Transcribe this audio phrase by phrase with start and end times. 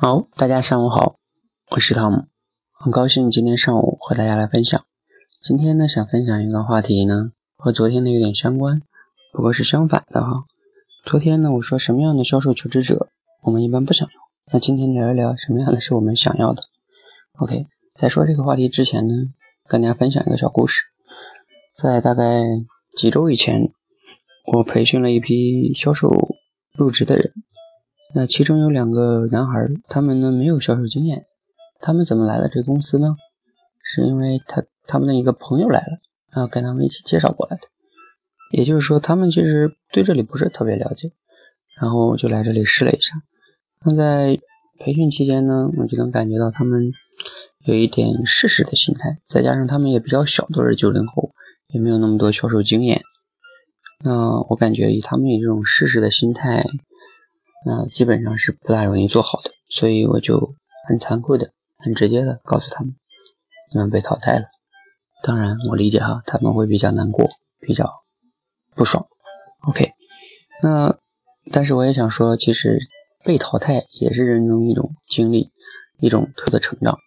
[0.00, 1.16] 好，大家上午好，
[1.72, 2.26] 我是汤姆，
[2.70, 4.84] 很高兴今天上午和大家来分享。
[5.42, 8.80] 今天呢，想分享一个话题呢，和昨天的有点相关，
[9.32, 10.44] 不过是相反的哈。
[11.04, 13.08] 昨天呢，我说什么样的销售求职者
[13.42, 14.14] 我们一般不想要，
[14.52, 16.62] 那今天聊一聊什么样的是我们想要的。
[17.32, 19.14] OK，在说这个话题之前呢，
[19.66, 20.84] 跟大家分享一个小故事，
[21.76, 22.44] 在大概
[22.96, 23.72] 几周以前，
[24.52, 26.36] 我培训了一批销售
[26.72, 27.32] 入职的人。
[28.14, 31.26] 那其中有两个男孩，他们呢没有销售经验，
[31.80, 33.16] 他们怎么来了这公司呢？
[33.82, 35.98] 是因为他他们的一个朋友来了，
[36.30, 37.62] 然后跟他们一起介绍过来的。
[38.50, 41.12] 也就是说，他们其实对这里不是特别了解，
[41.78, 43.14] 然后就来这里试了一下。
[43.84, 44.38] 那在
[44.78, 46.92] 培训期间呢，我就能感觉到他们
[47.66, 51.32] 有一点试试的心态，再加上他们也比较小，都是九零后，
[51.68, 53.02] 也没有那么多销售经验。
[54.02, 56.64] 那我感觉以他们以这种试试的心态。
[57.64, 60.54] 那基本上是不大容易做好的，所以我就
[60.86, 62.94] 很残酷的、很直接的告诉他们，
[63.72, 64.46] 你们被淘汰了。
[65.22, 67.28] 当然，我理解哈，他们会比较难过，
[67.58, 67.92] 比较
[68.74, 69.08] 不爽。
[69.66, 69.92] OK，
[70.62, 70.96] 那
[71.50, 72.78] 但是我也想说，其实
[73.24, 75.50] 被淘汰也是人中一种经历，
[75.98, 76.98] 一种特的成长。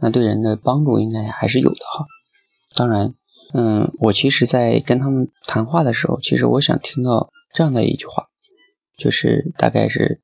[0.00, 2.06] 那对人的帮助应该还是有的哈。
[2.76, 3.14] 当然，
[3.52, 8.28] 嗯，我其实在跟他们谈话的时候，其实我想听到这样的一句话。
[8.96, 10.20] 就是大概是，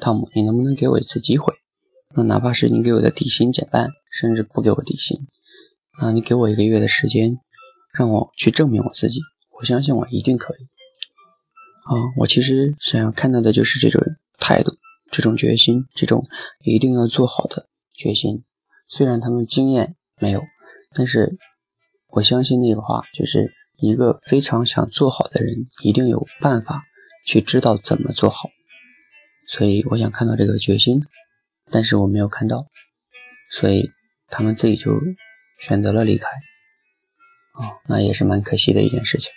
[0.00, 1.54] 汤姆，你能不能给我一次机会？
[2.14, 5.26] 那哪怕是你给我的底薪减半，甚至不给我底薪，
[6.00, 7.38] 那你给我一个月的时间，
[7.92, 9.20] 让我去证明我自己。
[9.50, 10.64] 我相信我一定可以。
[11.84, 14.02] 啊，我其实想要看到的就是这种
[14.38, 14.76] 态度，
[15.10, 16.26] 这种决心，这种
[16.62, 18.44] 一定要做好的决心。
[18.88, 20.42] 虽然他们经验没有，
[20.94, 21.38] 但是
[22.08, 26.84] 我相信那个话，就是一个非常想做好的人，一定有办法。
[27.24, 28.50] 去知道怎么做好，
[29.46, 31.04] 所以我想看到这个决心，
[31.70, 32.66] 但是我没有看到，
[33.50, 33.90] 所以
[34.28, 35.00] 他们自己就
[35.58, 36.28] 选择了离开，
[37.54, 39.32] 哦，那也是蛮可惜的一件事情。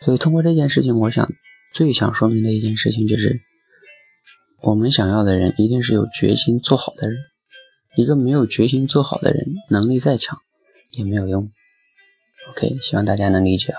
[0.00, 1.32] 所以通过这件事情，我想
[1.72, 3.40] 最想说明的一件事情就是，
[4.60, 7.18] 我们想要的人一定是有决心做好的人，
[7.96, 10.40] 一个没有决心做好的人，能力再强
[10.90, 11.52] 也没有用。
[12.50, 13.78] OK，希望大家能理解啊。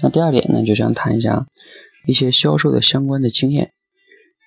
[0.00, 1.46] 那第二点呢，就想谈一下。
[2.06, 3.72] 一些销售的相关的经验，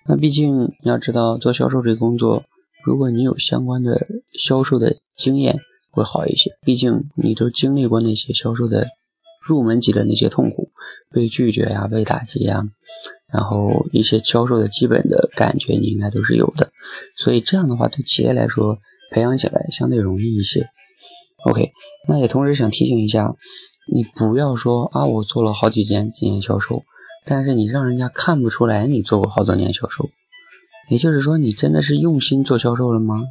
[0.07, 2.43] 那毕竟你要知道做销售这个工作，
[2.83, 5.59] 如果你有相关的销售的经验
[5.91, 8.87] 会好一些，毕竟你都经历过那些销售的
[9.45, 10.71] 入门级的那些痛苦，
[11.11, 12.63] 被拒绝呀，被打击呀，
[13.31, 16.71] 然后一些销售的基本的感觉你应该都是有的，
[17.15, 18.79] 所以这样的话对企业来说
[19.11, 20.69] 培养起来相对容易一些。
[21.45, 21.71] OK，
[22.07, 23.35] 那也同时想提醒一下，
[23.91, 26.83] 你不要说啊，我做了好几年几年销售。
[27.25, 30.09] 但是你让人家看不出来你做过好多年销售，
[30.89, 33.21] 也就是说你真的是用心做销售了吗？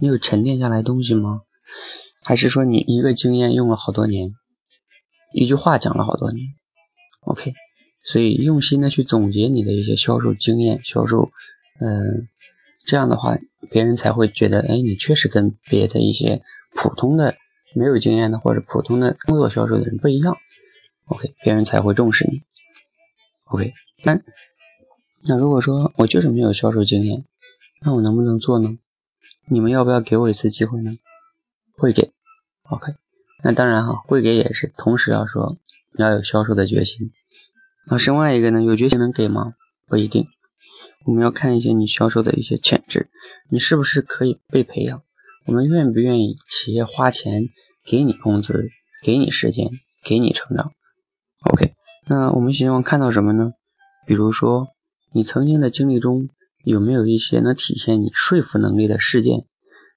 [0.00, 1.42] 你有沉淀下来东西吗？
[2.22, 4.34] 还是说你一个经验用了好多年，
[5.34, 6.46] 一句话讲了好多年
[7.22, 7.54] ？OK，
[8.04, 11.30] 所以用心的去总结你的一些销售经验、销售，
[11.80, 12.28] 嗯，
[12.86, 13.38] 这样的话
[13.70, 16.42] 别人才会觉得，哎，你确实跟别的一些
[16.74, 17.34] 普通的
[17.74, 20.36] 没有经验的或者普通的工作销售的人不一样。
[21.06, 22.42] OK，别人才会重视你。
[23.50, 23.74] OK，
[24.04, 24.20] 那
[25.24, 27.24] 那如果说我就是没有销售经验，
[27.82, 28.78] 那我能不能做呢？
[29.48, 30.92] 你们要不要给我一次机会呢？
[31.76, 32.12] 会给
[32.62, 32.94] ，OK，
[33.42, 35.58] 那当然哈，会给也是同时要说
[35.92, 37.10] 你要有销售的决心。
[37.86, 39.54] 那另外一个呢，有决心能给吗？
[39.88, 40.28] 不一定，
[41.04, 43.10] 我们要看一些你销售的一些潜质，
[43.48, 45.02] 你是不是可以被培养？
[45.44, 47.48] 我们愿不愿意企业花钱
[47.84, 48.68] 给你工资，
[49.02, 49.70] 给你时间，
[50.04, 50.72] 给你成长
[51.40, 51.74] ？OK。
[52.10, 53.52] 那我们希望看到什么呢？
[54.04, 54.70] 比如说，
[55.12, 56.28] 你曾经的经历中
[56.64, 59.44] 有没有一些能体现你说服能力的事件？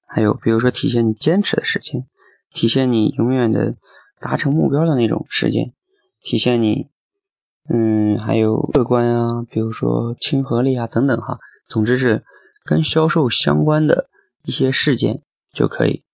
[0.06, 2.06] 还有，比如说体现你坚持的事情，
[2.52, 3.74] 体现你永远的
[4.20, 5.72] 达成目标的那种事件，
[6.20, 6.86] 体现你，
[7.68, 11.40] 嗯，还有乐观啊，比如说亲和力啊等等哈。
[11.66, 12.22] 总之是
[12.64, 14.08] 跟销售相关的
[14.44, 15.20] 一些事件
[15.52, 16.04] 就可以。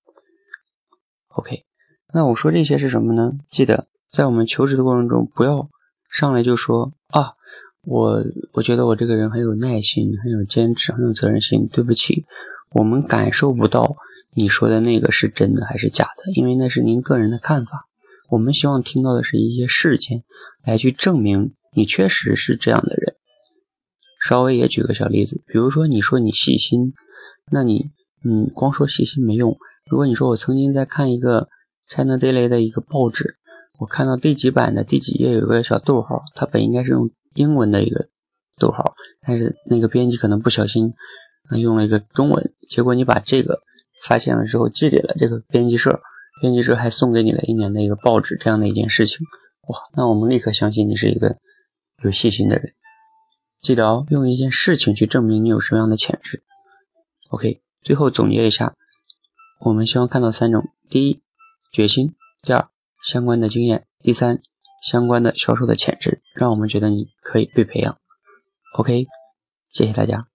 [1.28, 1.66] OK，
[2.10, 3.32] 那我说这些是什么呢？
[3.50, 5.68] 记得在我们求职的过程中不要。
[6.10, 7.34] 上来就说啊，
[7.82, 11.68] 我我觉得我这个人很有耐心，很有坚持，很有责任心。
[11.68, 12.26] 对不起，
[12.70, 13.96] 我们感受不到
[14.34, 17.86] 你说的那个是真的还是假的，因为那是您个人的看法。
[18.28, 20.24] 我们希望听到的是一些事件
[20.64, 23.14] 来去证明你确实是这样的人。
[24.20, 26.92] 稍微也举个小例子，比如说你说你细心，
[27.50, 27.90] 那你
[28.22, 29.56] 嗯，光说细心没用。
[29.88, 31.48] 如果你说我曾经在看一个
[31.88, 33.36] China Daily 的一个报纸。
[33.80, 38.10] 我看到第几版的第几页有个小逗号，它本应该是用英文的一个
[38.58, 40.92] 逗号，但是那个编辑可能不小心，
[41.58, 43.62] 用了一个中文，结果你把这个
[44.02, 46.02] 发现了之后寄给了这个编辑社，
[46.42, 49.26] 编辑社还送给你了一年的一个报纸，这样的一件事情，
[49.66, 51.38] 哇，那我们立刻相信你是一个
[52.02, 52.74] 有细心的人。
[53.62, 56.42] 记得哦，用一件事情去证明你有什么样的潜质。
[57.30, 58.74] OK，最后总结一下，
[59.58, 61.22] 我们希望看到三种：第一，
[61.72, 62.08] 决心；
[62.42, 62.68] 第二，
[63.02, 64.40] 相关的经验；第三，
[64.82, 67.98] 相关的销售的潜质，让我们觉得你可以被培养。
[68.74, 69.06] OK，
[69.70, 70.29] 谢谢大家。